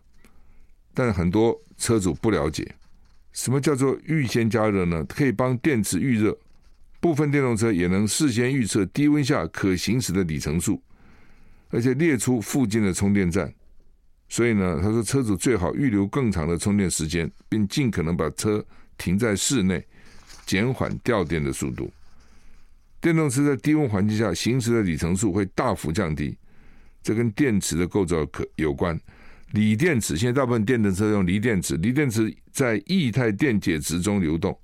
[0.94, 2.72] 但很多车主不了解。
[3.38, 5.04] 什么叫做预先加热呢？
[5.04, 6.36] 可以帮电池预热，
[6.98, 10.82] 部分电动车也能事先预测低温下可行驶的里程数，
[11.70, 13.54] 而且列出附近的充电站。
[14.28, 18.62] 所以呢，他说车主最好预留更长的充电时间，并尽可能把车
[18.96, 19.86] 停在室内，
[20.44, 21.88] 减缓掉电的速度。
[23.00, 26.36] 电动车在低温环境下行驶的里程数会大幅降低，
[27.04, 29.00] 这跟电池的构造可有关。
[29.52, 34.58] 锂电池现在大部分电动车用锂电池，锂电池在液态电解质中流动，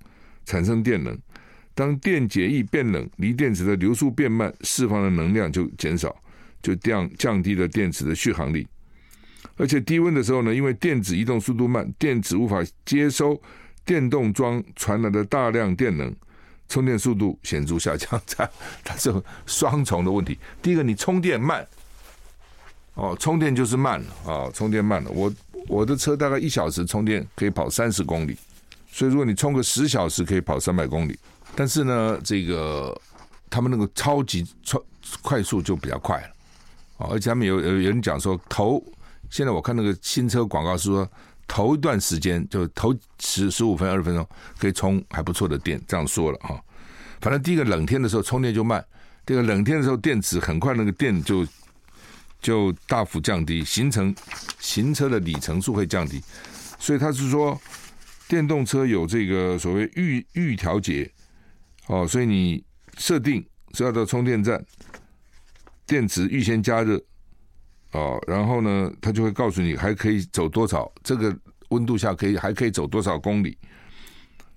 [0.45, 1.19] 产生电能。
[1.75, 6.15] 当电解液变冷，锂电池的流速变慢，释放的能量就减少，
[6.63, 8.67] 就降降低了电池的续航力。
[9.57, 13.41] 而且低温的时候呢，因为电子移动速度慢，电池无法接收
[13.85, 16.15] 电动桩传来的大量电能，
[16.69, 18.21] 充电速度显著下降。
[18.27, 18.49] 它
[18.85, 19.13] 它是
[19.47, 20.39] 双重的问题。
[20.61, 21.67] 第一个，你充电慢。
[22.95, 25.33] 哦，充电就是慢了啊、充电慢了，我
[25.67, 28.37] 我的车大概一小时充电可以跑三十公里，
[28.89, 31.19] 所以如果你充个十小时可以跑三百公里。
[31.57, 32.97] 但是呢，这个
[33.51, 34.81] 他们那个超级超
[35.23, 36.27] 快速就比较快了
[36.99, 37.09] 啊、哦！
[37.13, 38.81] 而且他们有有有人讲说，头
[39.29, 41.09] 现在我看那个新车广告是说，
[41.49, 44.25] 头一段时间就头十十五分二十分钟
[44.59, 46.63] 可以充还不错的电，这样说了哈、
[47.21, 48.85] 反正第一个冷天的时候充电就慢，
[49.27, 51.45] 第二个冷天的时候电池很快那个电就。
[52.45, 54.15] 就大幅降低，行程
[54.61, 56.23] 行车的里程数会降低，
[56.79, 57.59] 所以他是说，
[58.29, 61.11] 电动车有这个所谓预预调节，
[61.87, 62.63] 哦，所以你
[62.99, 64.63] 设定是要到充电站，
[65.87, 67.03] 电池预先加热，
[67.93, 71.35] 哦，然后呢，他就会告诉你还可以走多少，这个
[71.71, 73.57] 温度下可以还可以走多少公里，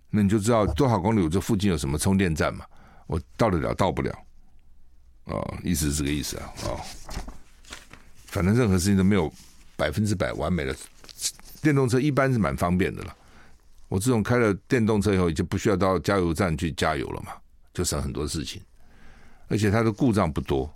[0.09, 2.65] 那你就知道多少公里，我这附近有什么充电站嘛，
[3.07, 4.13] 我到得了到不了，
[5.23, 7.36] 哦，意思是这个意思啊，哦。
[8.27, 9.31] 反正任何事情都没有
[9.75, 10.75] 百分之百完美的，
[11.61, 13.15] 电动车一般是蛮方便的了。
[13.89, 17.31] 我自从开了电动车以后，就不需要到加油站去加油了嘛，
[17.73, 18.61] 就省很多事情。
[19.47, 20.71] 而且它的故障不多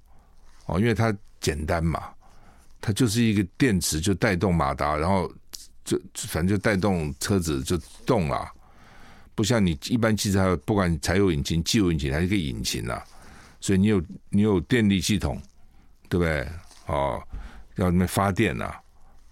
[0.65, 2.09] 哦，因为它简单嘛。
[2.83, 5.31] 它就是一个电池就带动马达，然后
[5.83, 8.49] 就反正就带动车子就动了，
[9.35, 13.03] 不像你一般汽车，不管柴油引擎、汽油引擎还是个引擎啊，
[13.59, 15.39] 所以你有你有电力系统，
[16.09, 16.47] 对不对？
[16.91, 17.23] 哦，
[17.75, 18.69] 要那边发电呐、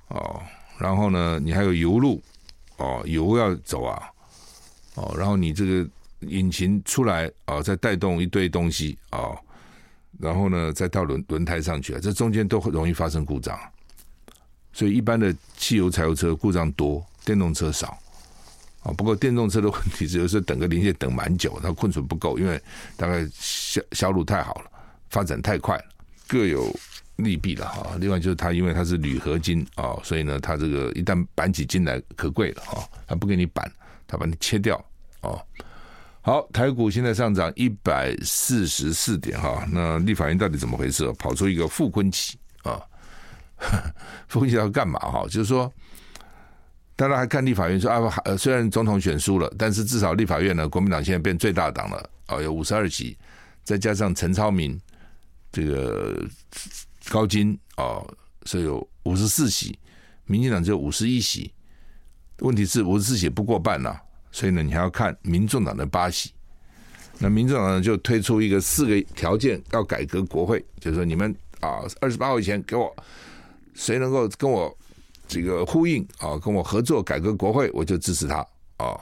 [0.07, 0.41] 哦，
[0.77, 2.23] 然后呢，你还有油路，
[2.77, 4.09] 哦，油要走啊，
[4.95, 5.89] 哦，然后你这个
[6.21, 9.37] 引擎出来哦，再带动一堆东西哦。
[10.19, 13.57] 然后呢，再到轮轮胎上去啊，这中间都容易发生故障，
[14.73, 17.97] 所以一般的汽油、柴油车故障多，电动车少
[18.83, 18.91] 啊。
[18.93, 22.61] 不过电动车的问题是，有时候等个零件等蛮久，它库存不够，因为
[22.97, 24.71] 大概销销路太好了，
[25.09, 25.85] 发展太快了，
[26.27, 26.69] 各有
[27.23, 27.95] 利弊了哈。
[27.99, 33.71] 另外就是它，因为它是铝合金啊，所以呢，它这个一旦板起金来可贵了哈，它不给你板，
[34.07, 34.83] 它把你切掉
[35.21, 35.41] 哦。
[36.21, 41.11] 好，台股现在上涨一百四十四点哈，那立法院到底怎么回事？
[41.13, 42.81] 跑出一个傅崐萁啊，
[44.27, 45.23] 傅崐萁要干嘛哈？
[45.27, 45.71] 就是说，
[46.95, 53.17] 大家还看立法院说啊，虽然总统选输了，但是至少立法院呢，国民党现在变最大党了啊，有五十二席，
[53.63, 54.79] 再加上陈超明
[55.51, 56.21] 这个
[57.09, 58.05] 高金啊，
[58.45, 59.77] 所以有五十四席，
[60.25, 61.51] 民进党只有五十一席，
[62.39, 64.01] 问题是五十四席不过半呐、啊。
[64.31, 66.31] 所以呢，你还要看民众党的八席，
[67.17, 72.95] 那民众党呢就推出一个四个条件要改革国会，就是说你们啊，二十八号以前给我
[73.73, 74.71] 谁能够跟我
[75.27, 78.45] 这个呼应啊，跟我合作改革国会，我就支持他
[78.77, 78.99] 啊。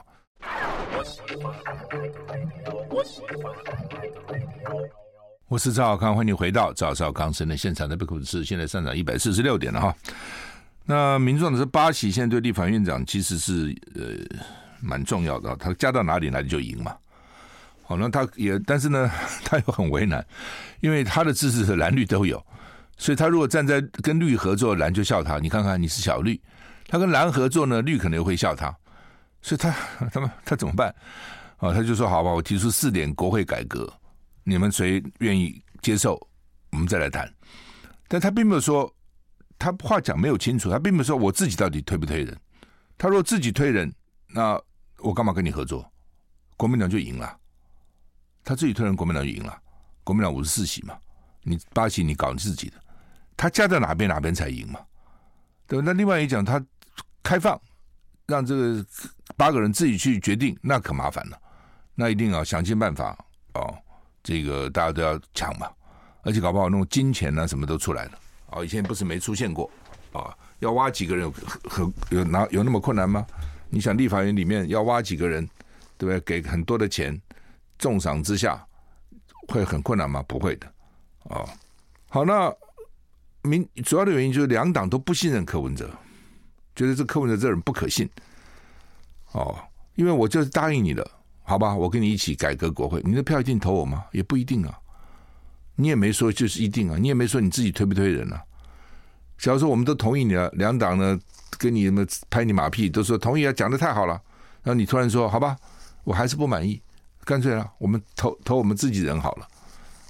[5.47, 7.87] 我是赵少康，欢迎回到赵少康生的现场。
[7.87, 9.95] 的北股市现在上涨一百四十六点了哈。
[10.83, 14.37] 那民众党的八席，现在对立法院长其实是呃。
[14.79, 16.95] 蛮重要的，他加到哪里哪里就赢嘛。
[17.83, 19.09] 好，那他也，但是呢，
[19.43, 20.23] 他又很为难，
[20.81, 22.45] 因为他的支持者蓝绿都有，
[22.95, 25.39] 所以他如果站在跟绿合作，蓝就笑他。
[25.39, 26.39] 你看看你是小绿，
[26.87, 28.71] 他跟蓝合作呢，绿可能又会笑他，
[29.41, 29.73] 所以他
[30.13, 30.93] 他们他怎么办？
[31.57, 33.91] 啊，他就说好吧，我提出四点国会改革，
[34.47, 36.15] 你们谁愿意接受，
[36.71, 37.31] 我们再来谈。
[38.07, 38.91] 但他并没有说，
[39.59, 42.39] 他话讲没有清楚，他并没有说我自己到底推不推人。
[42.97, 43.93] 他如果自己推人，
[44.27, 44.59] 那。
[44.99, 45.87] 我干嘛跟你合作？
[46.57, 47.37] 国民党就赢了，
[48.43, 49.55] 他自己推人，国民党就赢了。
[50.03, 50.97] 国民党五十四席嘛，
[51.43, 52.81] 你八席你搞你自己的，
[53.37, 54.79] 他加在哪边哪边才赢嘛？
[55.67, 55.79] 对？
[55.83, 56.59] 那另外一讲，他
[57.21, 57.61] 开放
[58.25, 58.83] 让这个
[59.35, 61.39] 八个人自己去决定，那可麻烦了。
[61.93, 63.15] 那一定要想尽办法
[63.53, 63.77] 哦，
[64.27, 65.71] 这个大家都要抢嘛，
[66.21, 68.11] 而且搞不好那种金钱啊什么都出来了。
[68.47, 69.71] 哦，以前不是没出现过
[70.11, 70.35] 啊？
[70.59, 73.25] 要挖几个人有有哪有那么困难吗？
[73.69, 75.47] 你想立法院里面要挖几个人，
[75.97, 76.19] 对不对？
[76.41, 77.17] 给很多的钱，
[77.79, 78.61] 重赏之下
[79.47, 80.21] 会很困难吗？
[80.27, 80.67] 不会的，
[81.23, 81.47] 哦。
[82.09, 82.53] 好，那
[83.43, 85.89] 明主要的原因就是两党都不信任柯文哲，
[86.75, 88.09] 觉得这柯文哲这人不可信。
[89.31, 89.57] 哦，
[89.95, 91.09] 因为我就是答应你了，
[91.47, 91.73] 好吧？
[91.73, 94.03] 我跟你一起改革国会，你的票一定投我吗？
[94.11, 94.77] 也不一定啊。
[95.75, 98.43] 你也没说就是一定啊，你也没说你自己推不推人啊。
[99.37, 101.17] 假如说我们都同意你了，两党呢？
[101.57, 104.21] 跟你们拍你马屁，都说同意啊，讲的太好了。
[104.61, 105.55] 然后你突然说好吧，
[106.03, 106.81] 我还是不满意，
[107.23, 109.47] 干脆了，我们投投我们自己人好了。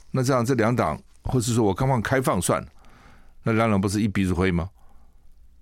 [0.09, 2.67] 那这样这两党，或是说我刚刚开放算了，
[3.43, 4.67] 那两党不是一鼻子灰吗？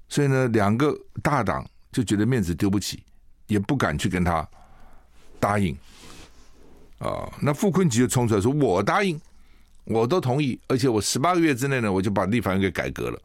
[0.08, 3.04] 所以呢，两个大党就觉得面子丢不起，
[3.48, 4.48] 也不敢去跟他
[5.39, 5.74] 答应。
[6.98, 9.19] 啊、哦，那傅昆萁就冲出来说：“我答应，
[9.84, 13.21] 我都同意，而且我十八个月之内呢，我就把立法院给改革了。”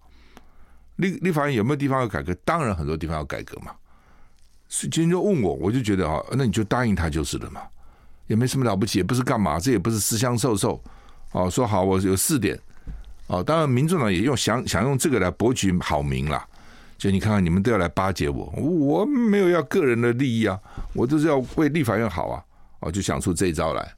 [0.96, 2.34] 立立法院有没有地方要改革？
[2.44, 3.72] 当然很多地方要改革嘛。
[4.68, 7.62] 所以今天就问我，我就觉得啊，那你就答应他就是了嘛，
[8.26, 10.82] 也没什么了不起，也不是干嘛，这也不是私相授受。
[11.32, 12.58] 哦，说好我有四点。
[13.28, 16.46] 哦，当然民众党也用想想用这个来博取好名啦。
[17.00, 20.60] 就你看看，你们都要来巴结我，我没有要个人的利益啊，
[20.92, 22.44] 我就是要为立法院好啊。
[22.80, 23.90] 哦，就想出这一招来。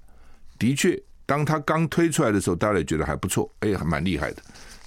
[0.57, 0.97] 的确，
[1.27, 4.43] 当他刚推出来的时候，大家也觉得还不错，哎，还蛮厉害的，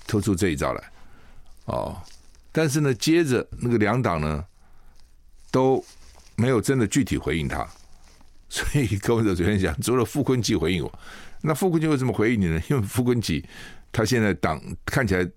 [0.07, 0.81] 推出这一招来。
[1.65, 1.97] 哦，
[2.53, 4.45] 但是呢，接着那个两党呢
[5.51, 5.83] 都
[6.37, 7.67] 没有真的具体回应他，
[8.47, 10.99] 所以柯文哲昨天讲，除了傅昆萁回应我，
[11.41, 12.61] 那傅昆萁为什么回应你呢？
[12.69, 13.43] 因为傅昆萁
[13.91, 15.29] 他现在党看起来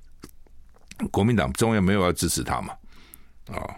[1.10, 2.72] 国民党中央没有要支持他嘛，
[3.48, 3.74] 啊、哦，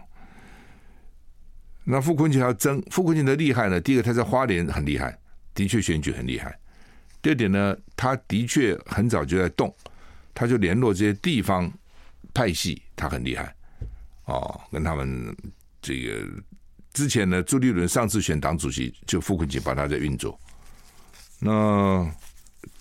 [1.85, 5.19] 那傅崐萁还要争，傅崐萁的厉害呢，第一个他在花莲很厉害，
[5.55, 6.59] 的确选举很厉害，
[7.21, 9.75] 第二点呢，他的确很早就在动，
[10.35, 11.71] 他就联络这些地方。
[12.33, 13.53] 派系他很厉害
[14.27, 15.37] 哦，跟他们
[15.83, 16.25] 这个
[16.93, 20.39] 之前呢，朱立伦上次选党主席就傅崐萁帮他在运作。
[21.41, 22.09] 那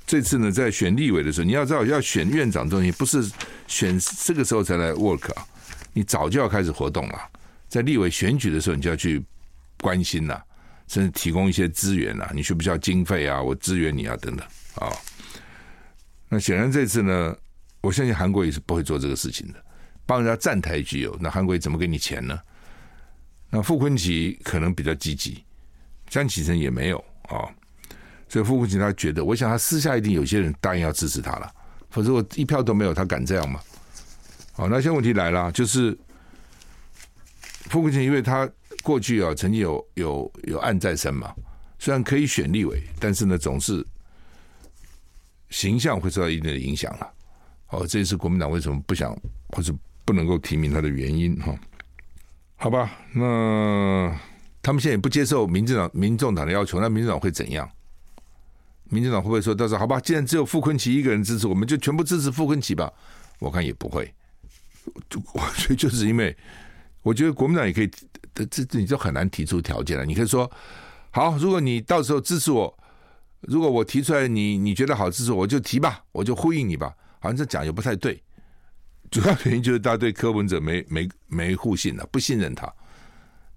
[0.06, 3.28] 这次呢，在选立委的时候，你要知道要选院长东西，不是
[3.70, 5.46] 选这个时候才来 work 啊，
[5.94, 7.22] 你早就要开始活动了。
[7.70, 9.24] 在立委选举的时候，你就要去
[9.80, 10.44] 关心了，
[10.88, 12.30] 甚至提供一些资源了。
[12.34, 13.40] 你需不需要经费啊？
[13.42, 14.46] 我支援你啊，等等
[14.76, 14.92] 啊。
[16.28, 17.36] 那显然这次呢，
[17.82, 19.64] 我相信韩国也是不会做这个事情的，
[20.06, 22.40] 帮人家站台具有，那韩国怎么给你钱呢？
[23.52, 25.44] 那傅昆萁可能比较积极，
[26.08, 27.46] 江启臣也没有啊。
[28.28, 31.52] 所以傅昆萁他觉得，我想他私下一定有些人答应要支持他了，
[31.90, 33.60] 否则我一票都没有，他敢这样吗？
[34.54, 35.98] 好，那现在问题来了，就是
[37.70, 38.50] 傅崐萁，因为他
[38.84, 41.34] 过去啊曾经有有有案在身嘛，
[41.80, 43.86] 虽然可以选立委，但是呢总是
[45.50, 47.10] 形象会受到一定的影响了。
[47.70, 49.16] 哦，这一次国民党为什么不想
[49.50, 49.74] 或者
[50.04, 51.56] 不能够提名他的原因哈？
[52.58, 54.14] 好吧，那
[54.62, 57.70] 他们现在也不接受民进党、民众党的要求，那民进党会怎样？
[58.90, 60.00] 民进党会不会说到时候好吧？
[60.00, 62.92] 既然只有傅昆奇一个人支持，我们就全部支持傅昆奇吧？
[63.40, 64.14] 我看也不会。
[65.34, 66.36] 我觉得就是因为，
[67.04, 67.90] 我觉得国民党也可以，
[68.34, 70.06] 这这你就很难提出条件了。
[70.06, 70.50] 你可以说，
[71.12, 72.78] 好，如果你到时候支持我，
[73.42, 76.94] 如果我提出来你你觉得好支持我，我就提吧，我就呼应你吧。
[77.20, 78.22] 好像这讲也不太对。
[79.12, 82.72] 主要原因就是大家对柯文哲没没没互信了，不信任他，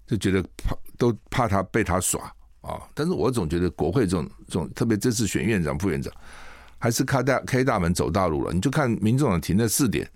[0.05, 2.33] 就觉得怕都怕他被他耍。
[2.63, 2.81] 啊！
[2.95, 6.11] 但是我总觉得国会这种这种，特别这次选院长、副院长，
[6.79, 8.53] 还是开大开大门走大路了。
[8.53, 10.09] 你就看民众党提那四点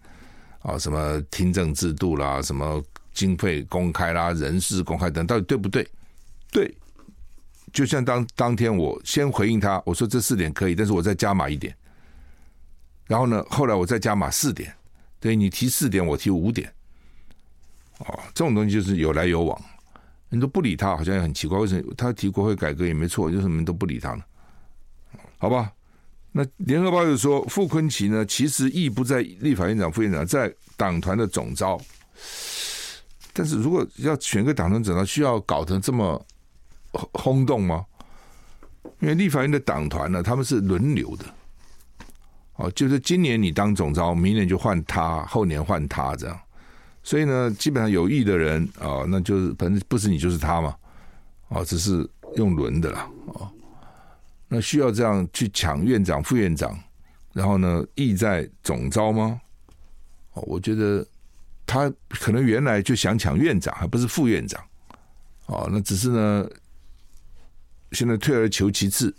[0.60, 2.82] 啊，什么听证制度啦，什么
[3.14, 5.86] 经费公开啦，人事公开等，到底对不对？
[6.50, 6.74] 对，
[7.74, 11.76] 就像当当天我先回应他，我说这四点可以，但是我再加码一点。
[13.08, 14.74] 然后呢，后来我再加码四点，
[15.20, 16.72] 对，你提四点，我提五点。
[18.00, 19.62] 哦，这种东西就是有来有往。
[20.30, 21.58] 你都不理他，好像也很奇怪。
[21.58, 24.24] 为什么他提国会改革也没错，为什么你都不理他呢？
[25.38, 25.72] 好吧，
[26.32, 31.80] 那联合报就说傅昆奇呢，其实意不在立法院长、副院长，在党团的总召。
[33.34, 36.26] 但是如果要选个党团总召，需要搞成这么
[36.92, 37.86] 轰动吗？
[39.00, 41.26] 因为立法院的党团呢，他们是轮流的。
[42.56, 46.40] 哦，就是今年你当总召，明年就换他，后年换他这样。
[47.08, 50.76] 所以呢，基本上有意的人啊，那就是反正不是你就是他嘛，
[51.48, 52.06] 啊，只是
[52.36, 53.48] 用轮的啦，啊，
[54.50, 56.78] 那需要这样去抢院长、副院长，
[57.32, 59.40] 然后呢，意在总召吗？
[60.34, 61.08] 哦，我觉得
[61.66, 64.62] 他可能原来就想抢院长，还不是副院长，
[65.46, 66.46] 哦，那只是呢，
[67.94, 69.16] 现在退而求其次，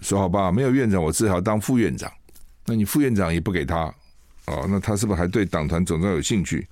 [0.00, 2.10] 说好吧，没有院长，我只好当副院长，
[2.64, 3.94] 那你副院长也不给他，
[4.46, 6.66] 哦，那他是不是还对党团总召有兴趣？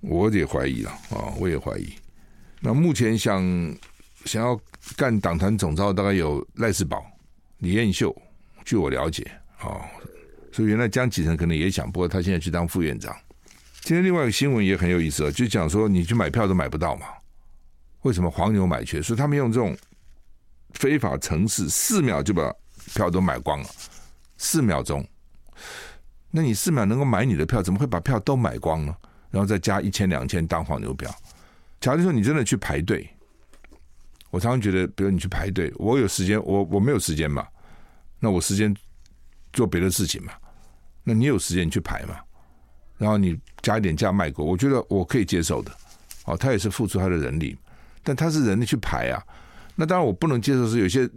[0.00, 1.92] 我也怀疑了啊，我也怀疑。
[2.60, 3.42] 那目前想
[4.24, 4.58] 想要
[4.96, 7.04] 干党团总召，大概有赖世宝、
[7.58, 8.14] 李彦秀，
[8.64, 9.28] 据我了解
[9.58, 9.80] 啊。
[10.52, 13.16] 所以原来江启臣可能也想，不过他现在去当副院长。
[13.82, 17.06] 今天另外一个新闻也很有意思，就讲说你去买票都买不到嘛？
[18.02, 19.00] 为什么黄牛买缺？
[19.00, 19.76] 所以他们用这种
[20.74, 22.52] 非法程式，四秒就把
[22.94, 23.68] 票都买光了。
[24.36, 25.06] 四秒钟，
[26.30, 28.94] 那你四秒能够买你的票，怎么会把票都买光呢？
[29.30, 31.10] 然后再加一千两千当黄牛票。
[31.80, 33.08] 假如说你真的去排队，
[34.30, 37.46] 我常常觉得，比如你去排队，我有时间，我我没有时间嘛，
[38.18, 38.74] 那我时间
[39.52, 40.32] 做别的事情嘛。
[41.04, 42.16] 那你有时间你去排嘛，
[42.98, 45.70] 然后你加一点价卖给我，我觉得我可以接受的。
[46.24, 47.56] 哦，他也是付出他的人力，
[48.02, 49.22] 但他是人力去排啊。
[49.74, 51.08] 那当然我不能接受是有些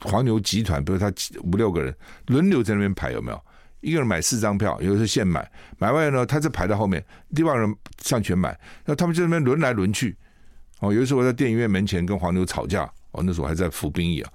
[0.00, 1.94] 黄牛集团，比如他五六个人
[2.28, 3.44] 轮流在那边排，有没有？
[3.80, 5.48] 一个人买四张票，有的是现买，
[5.78, 7.72] 买完呢，他就排到后面，另外人
[8.02, 10.16] 上前买，那他们就那边轮来轮去。
[10.80, 14.32] 哦，有一次我在电影院门前跟黄牛吵架，哦，那时候还在服兵役啊，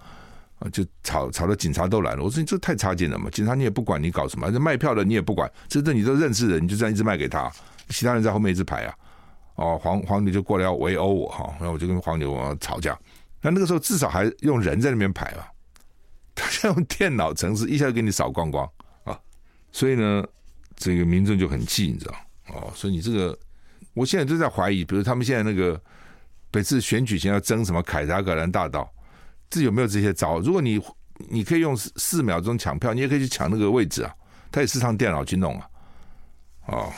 [0.59, 2.23] 啊，就吵吵到警察都来了。
[2.23, 7.51] 我说你这太差劲了嘛，警察你也不管你搞什么，这卖票的你也不管，这这你都认识的，你就这样一直卖给他，
[7.89, 8.95] 其他人在后面一直排啊，
[9.55, 12.97] 哦，黄黄牛就过来要围殴我哈，然后我就跟黄牛吵架，
[13.41, 15.43] 那那个时候至少还用人在那边排嘛，
[16.33, 18.67] 他现在用电脑程式一下就给你扫光光。
[19.71, 20.25] 所以呢，
[20.75, 22.15] 这个民众就很气，你知道？
[22.49, 23.37] 哦，所以你这个，
[23.93, 25.81] 我现在都在怀疑，比如他们现在那个
[26.51, 28.91] 每次选举前要争什么凯达格兰大道，
[29.49, 30.39] 这有没有这些招？
[30.39, 30.81] 如果你
[31.29, 34.13] 你可以用四秒钟抢票，你也可以去抢那个位置啊，
[34.51, 35.69] 他也是上电脑去弄啊，
[36.67, 36.93] 哦，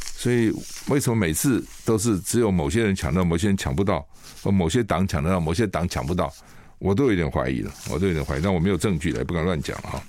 [0.00, 0.50] 所以
[0.88, 4.06] 为什么每次都是只有某些人抢到，某些人抢不到，
[4.42, 6.32] 或某些党抢得到，某些党抢不到？
[6.78, 10.02] 我都有点怀疑了，我都有点怀疑，但我没有证据了，也不敢乱讲哈。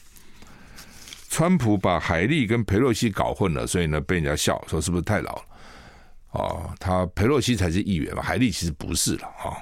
[1.30, 5.42] 川普把海莉跟佩洛西搞混了，所以呢被人家笑说是不是太老了？
[6.32, 9.56] 哦，他佩洛西才是议员嘛，海莉其实不是了啊。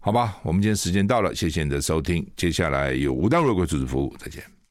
[0.00, 2.26] 好吧，我们今天时间到了，谢谢你的收听。
[2.36, 4.57] 接下来有吴淡如的主持服务，再见。